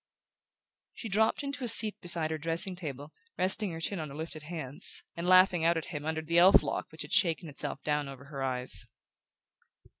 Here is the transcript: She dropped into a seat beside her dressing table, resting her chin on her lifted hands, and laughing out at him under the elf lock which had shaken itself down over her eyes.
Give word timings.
She 0.95 1.09
dropped 1.09 1.43
into 1.43 1.63
a 1.63 1.67
seat 1.67 2.01
beside 2.01 2.31
her 2.31 2.39
dressing 2.39 2.75
table, 2.75 3.13
resting 3.37 3.69
her 3.69 3.79
chin 3.79 3.99
on 3.99 4.09
her 4.09 4.15
lifted 4.15 4.41
hands, 4.41 5.03
and 5.15 5.27
laughing 5.27 5.63
out 5.63 5.77
at 5.77 5.93
him 5.93 6.05
under 6.07 6.23
the 6.23 6.39
elf 6.39 6.63
lock 6.63 6.91
which 6.91 7.03
had 7.03 7.13
shaken 7.13 7.47
itself 7.47 7.83
down 7.83 8.07
over 8.07 8.25
her 8.25 8.41
eyes. 8.41 8.87